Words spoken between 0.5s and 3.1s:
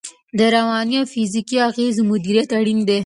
رواني او فزیکي اغېزو مدیریت اړین دی.